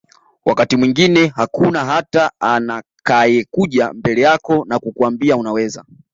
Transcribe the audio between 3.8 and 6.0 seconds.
mbele yako na kukuambia unaweza